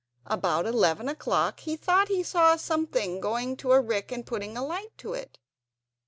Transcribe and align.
About 0.25 0.65
eleven 0.65 1.07
o'clock 1.07 1.59
he 1.59 1.75
thought 1.77 2.07
he 2.07 2.23
saw 2.23 2.55
someone 2.55 3.19
going 3.19 3.55
to 3.57 3.71
a 3.71 3.79
rick 3.79 4.11
and 4.11 4.25
putting 4.25 4.57
a 4.57 4.65
light 4.65 4.97
to 4.97 5.13
it. 5.13 5.37